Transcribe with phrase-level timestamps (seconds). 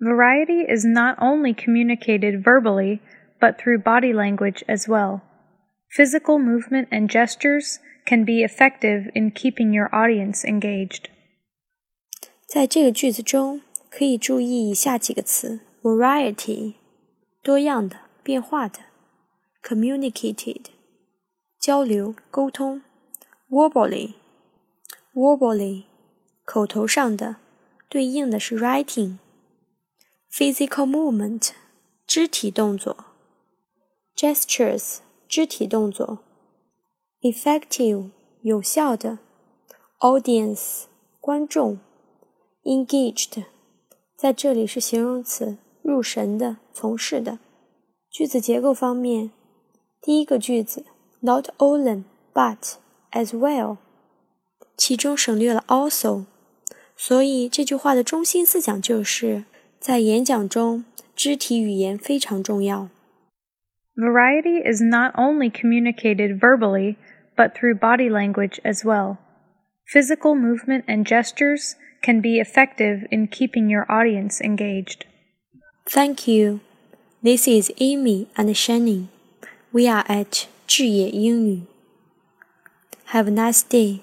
[0.00, 3.00] Variety is not only communicated verbally,
[3.38, 5.20] but through body language as well.
[5.90, 11.10] Physical movement and gestures can be effective in keeping your audience engaged.
[12.46, 13.60] 在这个句子中，
[13.90, 16.76] 可以注意以下几个词：variety，
[17.42, 18.80] 多样的、变化的；
[19.62, 20.64] communicated，
[21.60, 22.80] 交流、沟通；
[23.50, 25.84] verbally，verbally，
[26.44, 27.36] 口头上的，
[27.88, 29.18] 对应的是 writing。
[30.37, 31.51] Physical movement，
[32.05, 33.05] 肢体动作
[34.17, 34.97] ；gestures，
[35.29, 36.19] 肢体动作
[37.21, 38.09] ；effective，
[38.41, 39.19] 有效的
[40.01, 40.87] ；audience，
[41.21, 41.79] 观众。
[42.65, 43.45] engaged，
[44.17, 47.39] 在这里是形容词，入神的，从事的。
[48.11, 49.31] 句子结构方面，
[50.01, 50.83] 第一个句子
[51.21, 52.73] not only but
[53.11, 53.77] as well，
[54.75, 56.25] 其中省略了 also，
[56.97, 59.45] 所以这句话的中心思想就是
[59.84, 60.84] 在演讲中，
[61.16, 62.88] 肢体语言非常重要。
[63.96, 66.96] Variety is not only communicated verbally,
[67.36, 69.18] but through body language as well.
[69.86, 75.04] Physical movement and gestures can be effective in keeping your audience engaged.
[75.86, 76.60] Thank you.
[77.22, 79.08] This is Amy and Shannon.
[79.72, 81.62] We are at 智野英语.
[83.08, 84.00] Have a nice day.